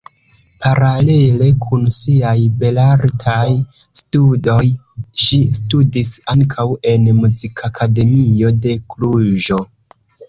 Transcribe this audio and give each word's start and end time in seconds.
Paralele 0.65 1.49
kun 1.65 1.83
siaj 1.97 2.39
belartaj 2.63 3.43
studoj 3.99 4.57
ŝi 5.25 5.39
studis 5.61 6.13
ankaŭ 6.35 6.67
en 6.95 7.07
muzikakademio 7.21 8.55
de 8.67 8.75
Kluĵo. 8.95 9.61